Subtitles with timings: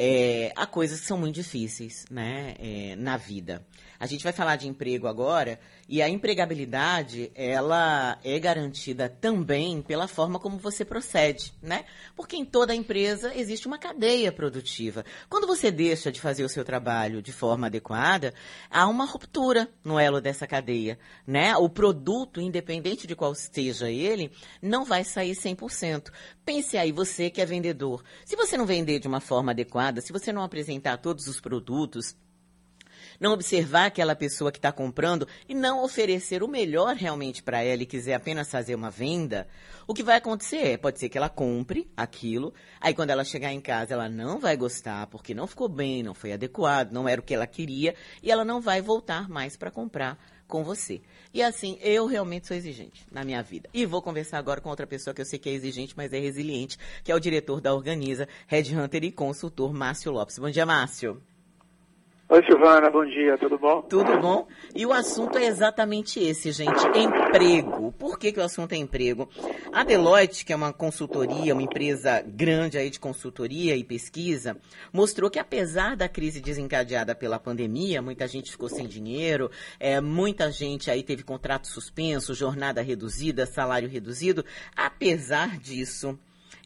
[0.00, 3.66] é, há coisas que são muito difíceis né, é, na vida.
[4.00, 10.06] A gente vai falar de emprego agora e a empregabilidade ela é garantida também pela
[10.06, 11.84] forma como você procede, né?
[12.14, 15.04] Porque em toda empresa existe uma cadeia produtiva.
[15.28, 18.32] Quando você deixa de fazer o seu trabalho de forma adequada,
[18.70, 20.96] há uma ruptura no elo dessa cadeia,
[21.26, 21.56] né?
[21.56, 24.30] O produto, independente de qual seja ele,
[24.62, 26.12] não vai sair 100%.
[26.44, 28.04] Pense aí, você que é vendedor.
[28.24, 32.16] Se você não vender de uma forma adequada, se você não apresentar todos os produtos,
[33.20, 37.82] não observar aquela pessoa que está comprando e não oferecer o melhor realmente para ela
[37.82, 39.48] e quiser apenas fazer uma venda,
[39.86, 43.52] o que vai acontecer é, pode ser que ela compre aquilo, aí quando ela chegar
[43.52, 47.20] em casa ela não vai gostar porque não ficou bem, não foi adequado, não era
[47.20, 51.00] o que ela queria e ela não vai voltar mais para comprar com você.
[51.32, 53.68] E assim, eu realmente sou exigente na minha vida.
[53.72, 56.18] E vou conversar agora com outra pessoa que eu sei que é exigente, mas é
[56.18, 60.38] resiliente, que é o diretor da Organiza, Red Hunter e consultor Márcio Lopes.
[60.38, 61.22] Bom dia, Márcio.
[62.30, 63.80] Oi, Silvana, bom dia, tudo bom?
[63.80, 64.46] Tudo bom.
[64.74, 67.90] E o assunto é exatamente esse, gente: emprego.
[67.92, 69.30] Por que, que o assunto é emprego?
[69.72, 74.58] A Deloitte, que é uma consultoria, uma empresa grande aí de consultoria e pesquisa,
[74.92, 79.50] mostrou que apesar da crise desencadeada pela pandemia, muita gente ficou sem dinheiro,
[79.80, 84.44] é, muita gente aí teve contrato suspenso, jornada reduzida, salário reduzido.
[84.76, 86.18] Apesar disso,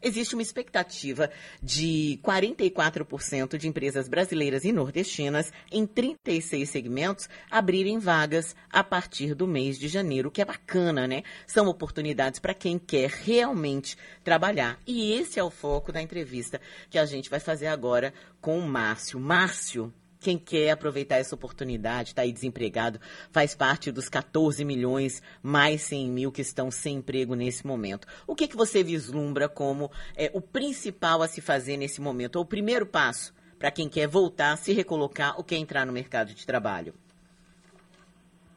[0.03, 8.55] existe uma expectativa de 44% de empresas brasileiras e nordestinas em 36 segmentos abrirem vagas
[8.69, 11.23] a partir do mês de janeiro, que é bacana, né?
[11.47, 14.79] São oportunidades para quem quer realmente trabalhar.
[14.85, 18.67] E esse é o foco da entrevista que a gente vai fazer agora com o
[18.67, 19.19] Márcio.
[19.19, 19.93] Márcio,
[20.23, 22.99] quem quer aproveitar essa oportunidade, está aí desempregado,
[23.31, 28.07] faz parte dos 14 milhões mais 100 mil que estão sem emprego nesse momento.
[28.25, 32.43] O que, que você vislumbra como é, o principal a se fazer nesse momento, ou
[32.43, 36.45] o primeiro passo para quem quer voltar, se recolocar ou quer entrar no mercado de
[36.45, 36.93] trabalho?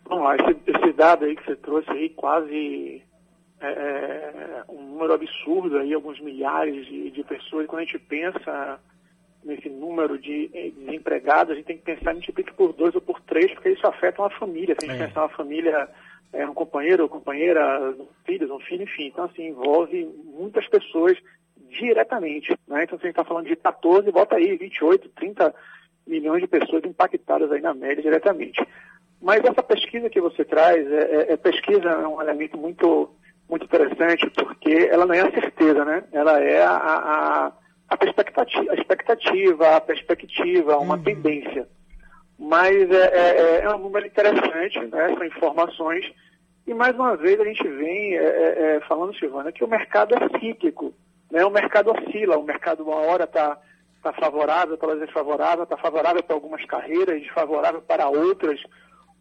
[0.05, 3.03] Bom, esse, esse dado aí que você trouxe aí, quase
[3.61, 8.79] é, é um número absurdo aí, alguns milhares de, de pessoas, quando a gente pensa
[9.47, 13.01] nesse número de eh, desempregados, a gente tem que pensar em multiplique por dois ou
[13.01, 14.75] por três, porque isso afeta uma família.
[14.79, 15.07] Se a gente é.
[15.07, 15.89] pensar uma família,
[16.33, 19.07] é, um companheiro ou companheira, filhos, um filho, enfim.
[19.07, 21.17] Então, assim, envolve muitas pessoas
[21.71, 22.59] diretamente.
[22.67, 22.85] Né?
[22.85, 25.55] Então, se a gente está falando de 14, bota aí 28, 30
[26.07, 28.65] milhões de pessoas impactadas aí na média diretamente.
[29.23, 33.11] Mas essa pesquisa que você traz, é, é, é pesquisa é um elemento muito,
[33.49, 36.05] muito interessante, porque ela não é a certeza, né?
[36.13, 37.53] Ela é a, a
[37.89, 41.03] a expectativa, a, expectativa, a perspectiva, uma uhum.
[41.03, 41.69] tendência.
[42.39, 45.15] Mas é, é, é, um número interessante, né?
[45.15, 46.05] são informações.
[46.67, 50.15] E mais uma vez a gente vem é, é, é falando, Silvana, que o mercado
[50.15, 50.93] é cíclico.
[51.31, 51.45] Né?
[51.45, 53.59] O mercado oscila, o mercado uma hora está
[54.03, 58.61] tá favorável, outra desfavorável, está favorável para algumas carreiras, desfavorável para outras.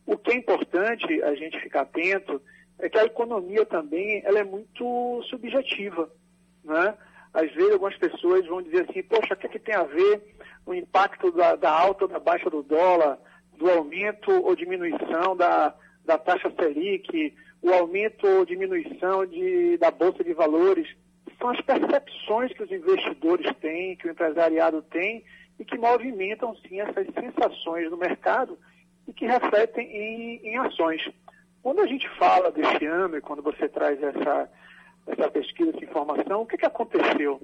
[0.05, 2.41] O que é importante a gente ficar atento
[2.79, 6.09] é que a economia também ela é muito subjetiva.
[6.63, 6.93] Né?
[7.35, 10.21] Às vezes algumas pessoas vão dizer assim, poxa, o que, é que tem a ver
[10.65, 13.19] o impacto da, da, alta ou da baixa do dólar,
[13.57, 15.75] do aumento ou diminuição da,
[16.05, 20.87] da taxa Selic, o aumento ou diminuição de, da Bolsa de Valores.
[21.37, 25.25] São as percepções que os investidores têm, que o empresariado tem
[25.59, 28.57] e que movimentam, sim, essas sensações do mercado
[29.05, 31.05] e que refletem em, em ações.
[31.61, 34.49] Quando a gente fala deste ano e quando você traz essa
[35.07, 37.41] essa pesquisa, essa informação, o que, que aconteceu?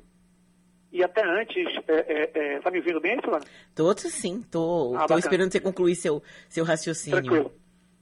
[0.91, 3.45] E até antes, está é, é, é, tá me ouvindo bem, Silvana?
[3.73, 7.21] Tô, sim, estou ah, esperando você concluir seu, seu raciocínio.
[7.21, 7.51] Tranquilo,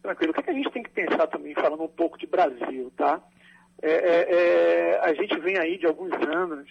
[0.02, 0.31] tranquilo.
[0.31, 3.22] O que, que, a gente tem que pensar também, falando um pouco de Brasil, tá?
[3.81, 6.68] É, é, é a gente vem aí de alguns anos,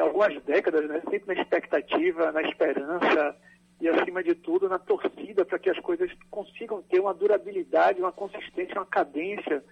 [0.00, 3.36] algumas décadas, né, sempre na expectativa, na esperança
[3.80, 8.12] e, acima de tudo, na torcida para que as coisas consigam ter uma durabilidade, uma
[8.12, 9.62] consistência, uma cadência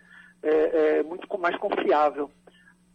[0.44, 2.30] é, é, muito mais confiável.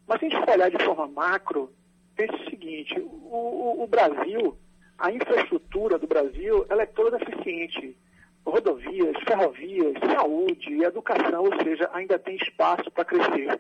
[0.08, 1.74] Mas se a gente for olhar de forma macro,
[2.16, 4.58] pense o seguinte, o, o, Brasil,
[4.98, 7.98] a infraestrutura do Brasil, ela é toda deficiente.
[8.46, 13.60] Rodovias, ferrovias, saúde, educação, ou seja, ainda tem espaço para crescer.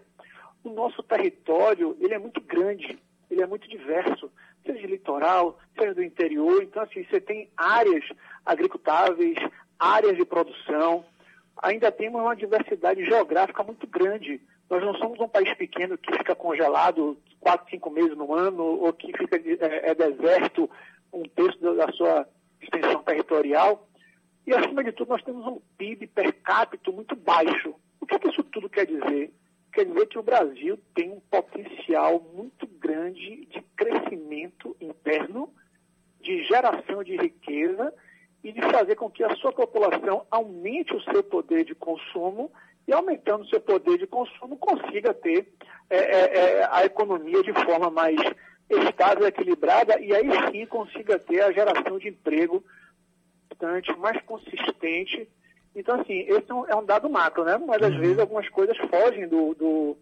[0.63, 2.97] O nosso território, ele é muito grande,
[3.29, 4.31] ele é muito diverso,
[4.65, 6.63] seja de litoral, seja do interior.
[6.63, 8.03] Então, assim, você tem áreas
[8.45, 9.37] agricultáveis,
[9.77, 11.05] áreas de produção,
[11.61, 14.41] ainda temos uma diversidade geográfica muito grande.
[14.69, 18.93] Nós não somos um país pequeno que fica congelado quatro, cinco meses no ano, ou
[18.93, 20.69] que fica é, é deserto
[21.11, 22.27] um terço da sua
[22.61, 23.87] extensão territorial.
[24.45, 27.75] E, acima de tudo, nós temos um PIB per capita muito baixo.
[27.99, 29.31] O que, é que isso tudo quer dizer?
[29.73, 35.53] Quer dizer que o Brasil tem um potencial muito grande de crescimento interno,
[36.21, 37.93] de geração de riqueza
[38.43, 42.51] e de fazer com que a sua população aumente o seu poder de consumo
[42.87, 45.51] e, aumentando o seu poder de consumo, consiga ter
[45.89, 48.17] é, é, é a economia de forma mais
[48.69, 52.63] estável, equilibrada e aí sim consiga ter a geração de emprego
[53.59, 55.27] bastante mais consistente.
[55.75, 57.57] Então, assim, esse é um dado macro, né?
[57.57, 57.99] Mas às uhum.
[57.99, 59.97] vezes algumas coisas fogem do, do,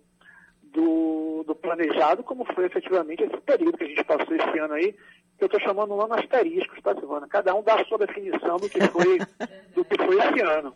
[0.63, 4.95] do, do, planejado, como foi efetivamente esse período que a gente passou esse ano aí,
[5.37, 7.27] que eu estou chamando um ano asterisco, tá, Silvana?
[7.27, 9.19] Cada um dá a sua definição do que foi,
[9.75, 10.75] do que foi esse ano.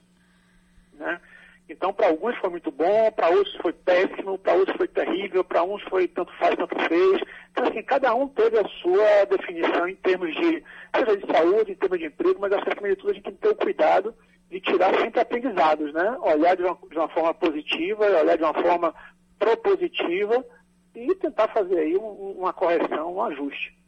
[0.94, 1.20] Né?
[1.68, 5.64] Então, para alguns foi muito bom, para outros foi péssimo, para outros foi terrível, para
[5.64, 7.22] uns foi tanto faz, tanto fez.
[7.52, 10.64] Então, assim, cada um teve a sua definição em termos de,
[10.96, 13.24] seja de saúde, em termos de emprego, mas acho que, acima de tudo, a gente
[13.24, 14.14] tem que ter o cuidado
[14.50, 16.18] de tirar sempre aprendizados, né?
[16.20, 18.94] Olhar de uma, de uma forma positiva, olhar de uma forma
[19.40, 20.46] propositiva
[20.94, 23.81] e tentar fazer aí um, uma correção, um ajuste.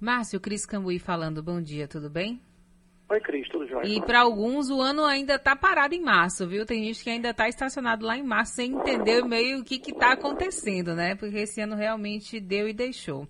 [0.00, 2.40] Márcio, Cris Cambuí falando, bom dia, tudo bem?
[3.10, 3.86] Oi, Cris, tudo jóia?
[3.86, 6.64] E para alguns o ano ainda está parado em março, viu?
[6.64, 10.12] Tem gente que ainda está estacionado lá em março sem entender meio o que está
[10.12, 11.16] acontecendo, né?
[11.16, 13.28] Porque esse ano realmente deu e deixou.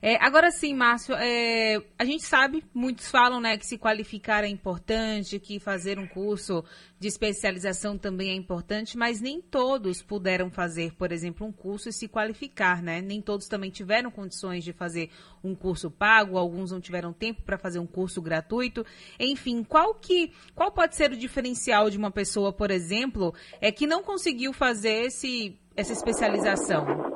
[0.00, 4.48] É, agora sim, Márcio, é, a gente sabe, muitos falam né, que se qualificar é
[4.48, 6.64] importante, que fazer um curso
[6.98, 11.92] de especialização também é importante, mas nem todos puderam fazer, por exemplo, um curso e
[11.92, 13.00] se qualificar, né?
[13.00, 15.10] Nem todos também tiveram condições de fazer
[15.42, 18.84] um curso pago, alguns não tiveram tempo para fazer um curso gratuito.
[19.18, 23.86] Enfim, qual que qual pode ser o diferencial de uma pessoa, por exemplo, é que
[23.86, 27.07] não conseguiu fazer esse, essa especialização?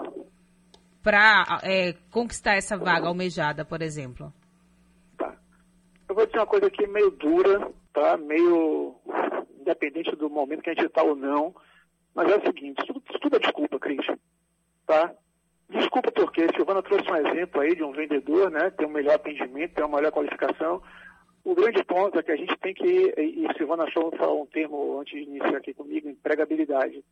[1.02, 4.32] Para é, conquistar essa vaga almejada, por exemplo?
[5.19, 5.34] Tá.
[6.08, 8.16] Eu vou dizer uma coisa aqui meio dura, tá?
[8.16, 8.94] Meio
[9.60, 11.54] independente do momento que a gente está ou não,
[12.14, 12.82] mas é o seguinte,
[13.20, 14.06] tudo, é desculpa, Cris,
[14.87, 15.12] tá?
[15.69, 18.70] Desculpa porque Silvana trouxe um exemplo aí de um vendedor, né?
[18.70, 20.82] Tem um melhor atendimento, tem uma melhor qualificação.
[21.44, 25.12] O grande ponto é que a gente tem que, e Silvana achou um termo antes
[25.12, 27.02] de iniciar aqui comigo, empregabilidade.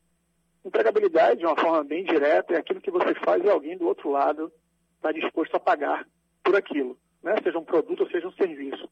[0.64, 4.10] Empregabilidade, de uma forma bem direta, é aquilo que você faz e alguém do outro
[4.10, 4.52] lado
[4.96, 6.06] está disposto a pagar
[6.44, 7.34] por aquilo, né?
[7.42, 8.88] seja um produto ou seja um serviço.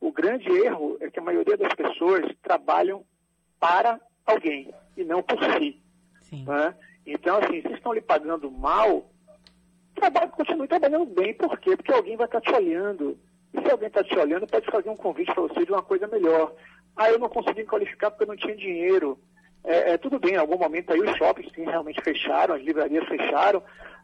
[0.00, 3.04] O grande erro é que a maioria das pessoas trabalham
[3.58, 5.82] para alguém e não por si.
[6.44, 6.74] Né?
[7.04, 9.10] Então, assim, se estão lhe pagando mal,
[9.94, 11.34] trabalhe, continue trabalhando bem.
[11.34, 11.76] Por quê?
[11.76, 13.18] Porque alguém vai estar te olhando.
[13.52, 16.06] E se alguém está te olhando, pode fazer um convite para você de uma coisa
[16.06, 16.54] melhor.
[16.94, 19.18] Ah, eu não consegui qualificar porque eu não tinha dinheiro.
[19.88, 23.08] É, é, tudo bem, em algum momento aí os shoppings sim, realmente fecharam, as livrarias
[23.08, 23.62] fecharam,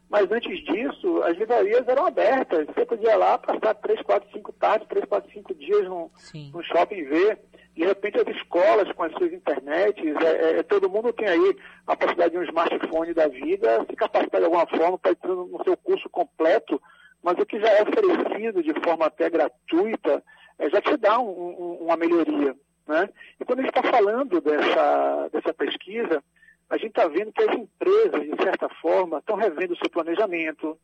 [0.09, 2.65] mas antes disso, as livrarias eram abertas.
[2.67, 6.11] Você podia ir lá passar 3, 4, 5 tardes, 3, 4, 5 dias no,
[6.53, 7.39] no shopping ver.
[7.75, 11.95] De repente, as escolas com as suas internets, é, é, todo mundo tem aí a
[11.95, 15.75] possibilidade de um smartphone da vida, se capacitar de alguma forma para entrar no seu
[15.77, 16.81] curso completo,
[17.21, 20.23] mas o que já é oferecido de forma até gratuita,
[20.57, 22.55] é, já te dá um, um, uma melhoria.
[22.87, 23.09] Né?
[23.39, 26.23] E quando a gente está falando dessa, dessa pesquisa,
[26.69, 30.77] a gente está vendo que as empresas, de certa forma, estão revendo o seu planejamento,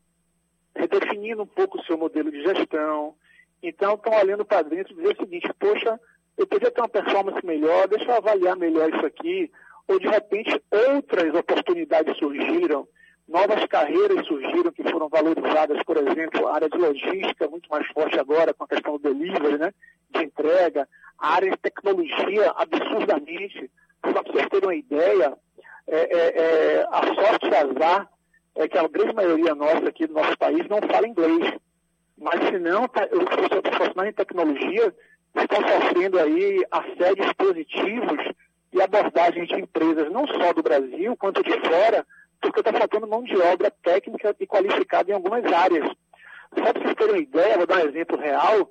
[0.74, 3.14] redefinindo um pouco o seu modelo de gestão.
[3.62, 6.00] Então, estão olhando para dentro e dizendo o seguinte, poxa,
[6.36, 9.50] eu podia ter uma performance melhor, deixa eu avaliar melhor isso aqui.
[9.86, 12.86] Ou, de repente, outras oportunidades surgiram,
[13.32, 18.18] novas carreiras surgiram que foram valorizadas, por exemplo, a área de logística, muito mais forte
[18.20, 19.72] agora com a questão do delivery, né,
[20.10, 20.86] de entrega,
[21.18, 23.70] a área de tecnologia absurdamente.
[24.04, 25.36] Só para vocês terem uma ideia,
[25.88, 28.08] é, é, é, a sorte e azar
[28.54, 31.54] é que a grande maioria nossa aqui do nosso país não fala inglês.
[32.18, 34.94] Mas se não, tá, os profissionais em tecnologia
[35.34, 38.32] estão sofrendo aí assédios positivos
[38.72, 42.06] e abordagens de empresas não só do Brasil, quanto de fora,
[42.42, 45.88] porque está faltando mão de obra técnica e qualificada em algumas áreas.
[46.58, 48.70] Só para vocês terem uma ideia, vou dar um exemplo real,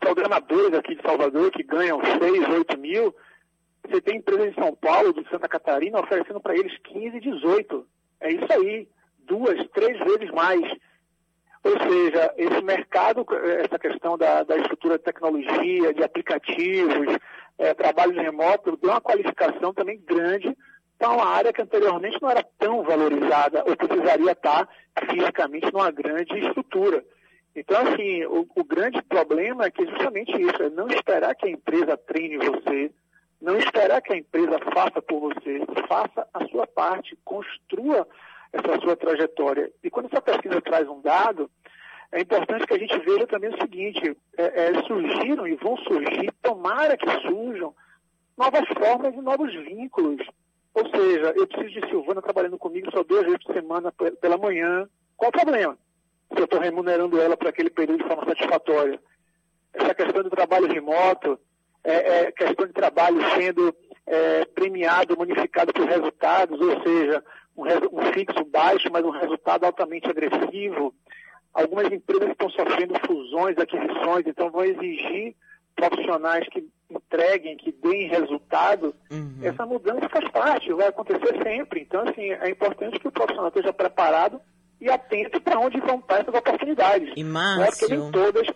[0.00, 3.14] programadores aqui de Salvador que ganham 6, 8 mil,
[3.84, 7.86] você tem empresas em São Paulo, de Santa Catarina, oferecendo para eles 15, 18.
[8.20, 8.88] É isso aí,
[9.18, 10.62] duas, três vezes mais.
[11.64, 13.24] Ou seja, esse mercado,
[13.60, 17.16] essa questão da, da estrutura de tecnologia, de aplicativos,
[17.58, 20.56] é, trabalho remoto, deu uma qualificação também grande
[21.02, 24.68] para uma área que anteriormente não era tão valorizada ou precisaria estar
[25.10, 27.04] fisicamente numa grande estrutura.
[27.56, 31.50] Então, assim, o, o, grande problema é que justamente isso, é não esperar que a
[31.50, 32.92] empresa treine você,
[33.40, 38.06] não esperar que a empresa faça por você, faça a sua parte, construa
[38.52, 39.72] essa sua trajetória.
[39.82, 41.50] E quando essa pesquisa traz um dado,
[42.12, 46.32] é importante que a gente veja também o seguinte, é, é, surgiram e vão surgir,
[46.40, 47.74] tomara que surjam,
[48.38, 50.24] novas formas e novos vínculos.
[50.74, 54.88] Ou seja, eu preciso de Silvana trabalhando comigo só duas vezes por semana pela manhã.
[55.16, 55.76] Qual o problema?
[56.32, 58.98] se eu estou remunerando ela para aquele período de forma satisfatória.
[59.72, 61.38] Essa questão do trabalho remoto,
[61.84, 63.74] é, é questão de trabalho sendo
[64.06, 67.22] é, premiado, bonificado por resultados, ou seja,
[67.56, 70.94] um, um fixo baixo, mas um resultado altamente agressivo.
[71.52, 75.34] Algumas empresas estão sofrendo fusões, aquisições, então vão exigir
[75.74, 79.38] profissionais que entreguem, que deem resultado, uhum.
[79.42, 81.80] essa mudança faz parte, vai acontecer sempre.
[81.80, 84.40] Então, assim, é importante que o profissional esteja preparado
[84.80, 87.12] e atento para onde vão estar essas oportunidades.
[87.16, 88.46] E Márcio, não é nem todas...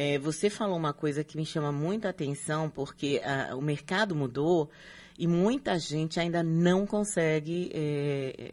[0.00, 4.70] É, você falou uma coisa que me chama muita atenção, porque a, o mercado mudou
[5.18, 8.50] e muita gente ainda não consegue é,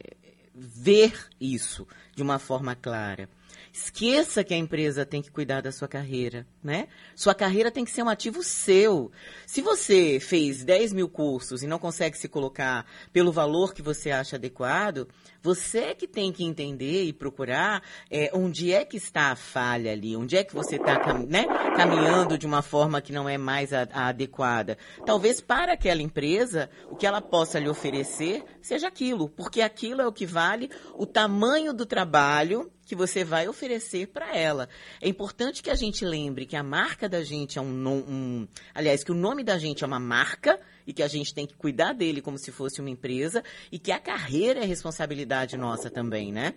[0.56, 3.30] ver isso de uma forma clara.
[3.76, 6.88] Esqueça que a empresa tem que cuidar da sua carreira, né?
[7.14, 9.12] Sua carreira tem que ser um ativo seu.
[9.46, 14.12] Se você fez 10 mil cursos e não consegue se colocar pelo valor que você
[14.12, 15.10] acha adequado,
[15.42, 19.92] você é que tem que entender e procurar é, onde é que está a falha
[19.92, 21.44] ali, onde é que você está né,
[21.76, 24.78] caminhando de uma forma que não é mais a, a adequada.
[25.06, 30.08] Talvez para aquela empresa, o que ela possa lhe oferecer seja aquilo, porque aquilo é
[30.08, 34.70] o que vale o tamanho do trabalho que você vai oferecer para ela.
[35.02, 39.04] É importante que a gente lembre que a marca da gente é um, um, aliás,
[39.04, 41.94] que o nome da gente é uma marca e que a gente tem que cuidar
[41.94, 46.54] dele como se fosse uma empresa e que a carreira é responsabilidade nossa também, né?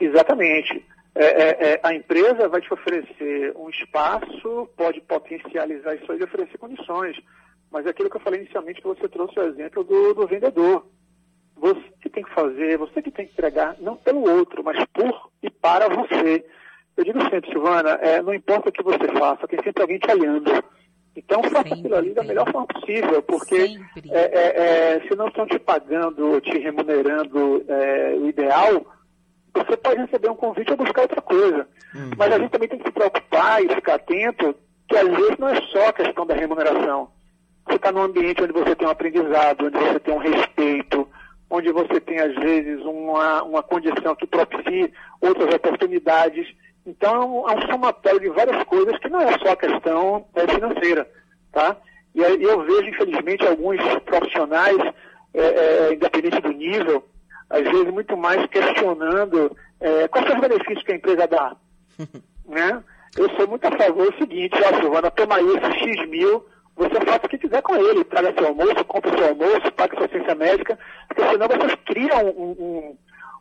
[0.00, 0.84] Exatamente.
[1.14, 6.24] É, é, é, a empresa vai te oferecer um espaço, pode potencializar isso aí e
[6.24, 7.16] oferecer condições.
[7.70, 10.86] Mas é aquilo que eu falei inicialmente, que você trouxe o exemplo do, do vendedor
[11.62, 15.30] você que tem que fazer, você que tem que entregar, não pelo outro, mas por
[15.40, 16.44] e para você.
[16.96, 20.10] Eu digo sempre, Silvana, é, não importa o que você faça, tem sempre alguém te
[20.10, 20.50] olhando.
[21.16, 21.74] Então faça sempre.
[21.74, 23.78] aquilo ali da melhor forma possível, porque
[24.10, 28.84] é, é, é, se não estão te pagando, te remunerando é, o ideal,
[29.54, 31.68] você pode receber um convite a buscar outra coisa.
[31.94, 32.10] Uhum.
[32.16, 34.52] Mas a gente também tem que se preocupar e ficar atento
[34.88, 37.08] que às vezes não é só a questão da remuneração.
[37.66, 41.08] Você está num ambiente onde você tem um aprendizado, onde você tem um respeito,
[41.52, 44.90] onde você tem, às vezes, uma, uma condição que propicie
[45.20, 46.48] outras oportunidades.
[46.86, 51.06] Então, é um somatório de várias coisas que não é só a questão é, financeira,
[51.52, 51.76] tá?
[52.14, 54.78] E aí eu vejo, infelizmente, alguns profissionais,
[55.34, 57.06] é, é, independente do nível,
[57.50, 61.54] às vezes muito mais questionando é, quais são os benefícios que a empresa dá,
[62.48, 62.82] né?
[63.14, 67.00] Eu sou muito a favor do seguinte, ó, Silvana, toma aí esses X mil, você
[67.04, 68.04] faça o que quiser com ele.
[68.04, 72.96] Traga seu almoço, compre seu almoço, pague sua ciência médica, porque senão vocês criam um,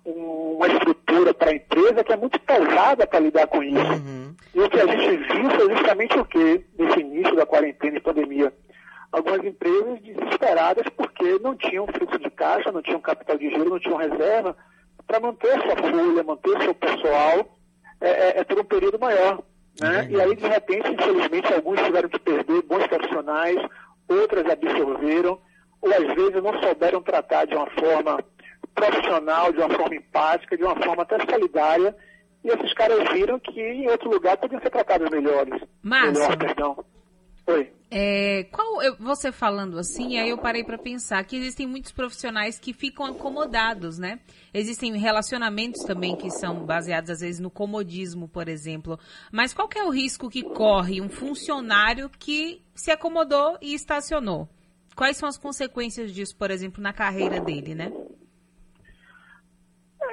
[0.05, 3.77] um, uma estrutura para a empresa que é muito pesada para lidar com isso.
[3.77, 4.35] Uhum.
[4.53, 8.01] E o que a gente viu foi justamente o que, nesse início da quarentena e
[8.01, 8.53] pandemia?
[9.11, 13.79] Algumas empresas desesperadas porque não tinham fluxo de caixa, não tinham capital de giro, não
[13.79, 14.55] tinham reserva
[15.05, 17.57] para manter sua folha, manter seu pessoal
[17.99, 19.43] é, é, é por um período maior.
[19.79, 20.07] Né?
[20.09, 22.19] E aí, de repente, infelizmente, alguns tiveram que
[23.41, 23.57] profissionais,
[24.07, 25.39] outras absorveram,
[25.81, 28.23] ou às vezes não souberam tratar de uma forma
[28.75, 31.95] profissional, de uma forma empática, de uma forma até solidária,
[32.43, 35.61] e esses caras viram que em outro lugar podiam ser tratados melhores.
[35.83, 36.85] Márcio, melhor, perdão.
[37.47, 37.71] Oi.
[37.93, 42.57] É, qual eu, você falando assim, aí eu parei para pensar que existem muitos profissionais
[42.57, 44.21] que ficam acomodados, né?
[44.53, 48.97] Existem relacionamentos também que são baseados às vezes no comodismo, por exemplo.
[49.29, 54.47] Mas qual é o risco que corre um funcionário que se acomodou e estacionou?
[54.95, 57.91] Quais são as consequências disso, por exemplo, na carreira dele, né?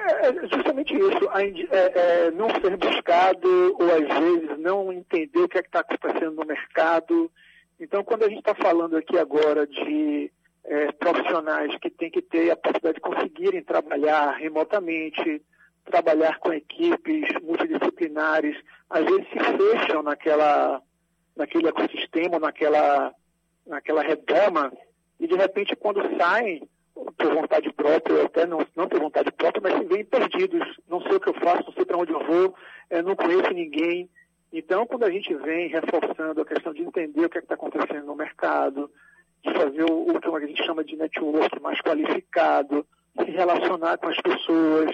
[0.09, 1.29] É, é justamente isso,
[1.71, 6.35] é, é, não ser buscado ou às vezes não entender o que é está acontecendo
[6.35, 7.31] no mercado,
[7.79, 10.29] então, quando a gente está falando aqui agora de
[10.65, 15.41] é, profissionais que têm que ter a possibilidade de conseguirem trabalhar remotamente,
[15.85, 18.57] trabalhar com equipes multidisciplinares,
[18.89, 20.81] às vezes se fecham naquela,
[21.37, 23.13] naquele ecossistema, naquela,
[23.65, 24.73] naquela redoma,
[25.17, 26.67] e de repente quando saem,
[27.19, 31.01] por vontade própria, ou até não, não por vontade própria, mas se veem perdidos, não
[31.01, 32.55] sei o que eu faço, não sei para onde eu vou,
[32.89, 34.09] é, não conheço ninguém,
[34.51, 38.05] então, quando a gente vem reforçando a questão de entender o que é está acontecendo
[38.05, 38.89] no mercado,
[39.43, 42.85] de fazer o, o que a gente chama de network mais qualificado,
[43.15, 44.91] se relacionar com as pessoas,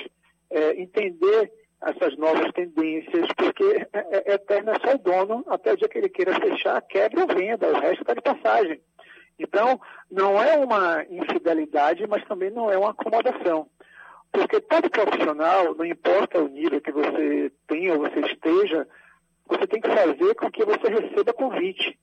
[0.49, 1.51] é, entender
[1.81, 5.97] essas novas tendências, porque é, é, eterno é só o dono, até o dia que
[5.99, 8.81] ele queira fechar, quebra ou venda, o resto está de passagem.
[9.37, 13.67] Então, não é uma infidelidade, mas também não é uma acomodação.
[14.31, 18.87] Porque todo profissional, não importa o nível que você tenha ou você esteja,
[19.47, 21.97] você tem que fazer com que você receba convite.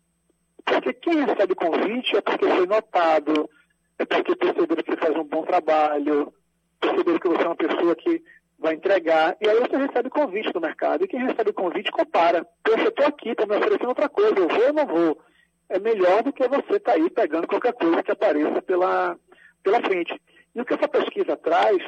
[0.65, 3.51] Porque quem recebe convite é porque foi notado,
[3.99, 6.33] é porque perceberam que faz um bom trabalho,
[6.81, 8.23] perceberam que você é uma pessoa que
[8.59, 11.05] vai entregar, e aí você recebe convite do mercado.
[11.05, 12.47] E quem recebe convite compara.
[12.63, 15.21] Poxa, eu estou aqui, estou me oferecendo outra coisa, eu vou ou não vou?
[15.69, 19.17] É melhor do que você estar tá aí pegando qualquer coisa que apareça pela,
[19.63, 20.21] pela frente.
[20.55, 21.79] E o que essa pesquisa traz,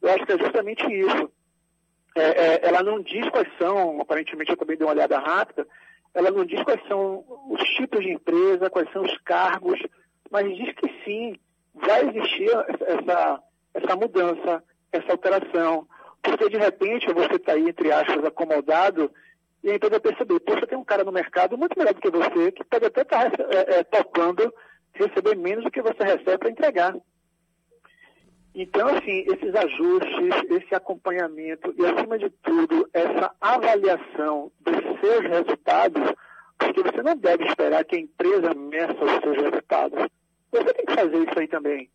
[0.00, 1.30] eu acho que é justamente isso.
[2.16, 5.66] É, é, ela não diz quais são, aparentemente eu também dei uma olhada rápida,
[6.14, 9.78] ela não diz quais são os tipos de empresa, quais são os cargos,
[10.30, 11.36] mas diz que sim,
[11.74, 12.48] vai existir
[12.86, 13.42] essa,
[13.74, 15.86] essa mudança, essa alteração.
[16.22, 19.12] Porque de repente você está aí, entre aspas, acomodado,
[19.62, 22.52] e a empresa perceber, poxa, tem um cara no mercado muito melhor do que você,
[22.52, 24.52] que pode até estar tá, é, é, topando
[24.94, 26.94] receber menos do que você recebe para entregar.
[28.54, 36.02] Então, assim, esses ajustes, esse acompanhamento e, acima de tudo, essa avaliação dos seus resultados,
[36.58, 40.08] porque você não deve esperar que a empresa meça os seus resultados.
[40.50, 41.90] Você tem que fazer isso aí também.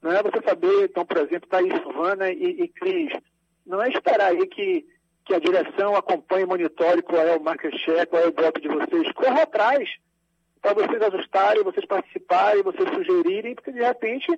[0.00, 3.12] Não é você saber, então, por exemplo, Thaís Vana e, e Cris,
[3.66, 4.86] não é esperar aí que,
[5.24, 8.68] que a direção acompanhe monitore qual é o market share, qual é o voto de
[8.68, 9.10] vocês.
[9.12, 9.88] Corra atrás
[10.60, 14.32] para vocês ajustarem, vocês participarem, vocês sugerirem, porque de repente,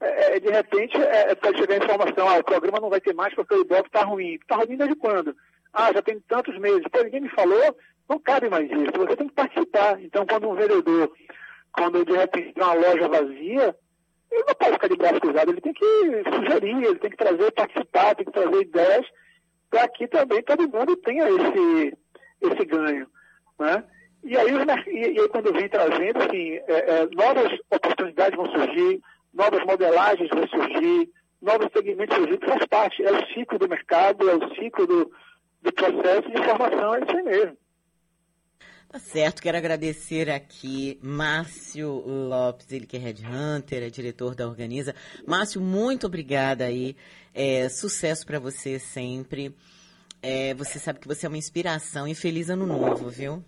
[0.00, 3.00] é, é de repente é, é, pode chegar a informação, ah, o programa não vai
[3.00, 4.34] ter mais porque o Ibope está ruim.
[4.34, 5.34] Está ruim desde quando?
[5.72, 6.84] Ah, já tem tantos meses.
[6.90, 7.76] Pô, ninguém me falou,
[8.08, 8.92] não cabe mais isso.
[8.96, 10.00] Você tem que participar.
[10.02, 11.12] Então, quando um vendedor,
[11.72, 13.76] quando de repente uma loja vazia,
[14.30, 17.52] ele não pode ficar de braço cruzado, ele tem que sugerir, ele tem que trazer,
[17.52, 19.06] participar, tem que trazer ideias
[19.76, 21.98] para que também todo mundo tenha esse,
[22.40, 23.06] esse ganho.
[23.58, 23.84] Né?
[24.24, 24.50] E, aí,
[24.86, 29.02] e, aí quando vem trazendo, assim, é, é, novas oportunidades vão surgir,
[29.34, 31.10] novas modelagens vão surgir,
[31.42, 35.12] novos segmentos surgir, faz parte, é o ciclo do mercado, é o ciclo do,
[35.60, 37.56] do processo de formação, é isso aí mesmo.
[38.96, 44.94] Tá certo, quero agradecer aqui Márcio Lopes, ele que é Headhunter, é diretor da Organiza.
[45.26, 46.96] Márcio, muito obrigada aí,
[47.34, 49.54] é, sucesso para você sempre.
[50.22, 53.44] É, você sabe que você é uma inspiração e feliz ano novo, viu?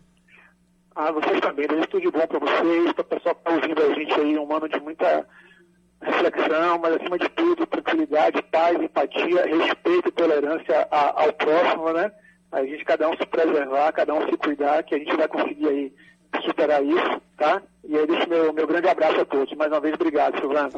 [0.95, 3.83] Ah, vocês também, desejo tudo de bom para vocês, para o pessoal que está ouvindo
[3.83, 5.27] a gente aí, um ano de muita
[6.03, 12.12] reflexão, mas acima de tudo, tranquilidade, paz, empatia, respeito e tolerância ao próximo, né?
[12.52, 15.68] A gente cada um se preservar, cada um se cuidar, que a gente vai conseguir
[15.68, 15.92] aí
[16.44, 17.62] superar isso, tá?
[17.84, 19.54] E aí deixo meu, meu grande abraço a todos.
[19.56, 20.70] Mais uma vez, obrigado, Silvana.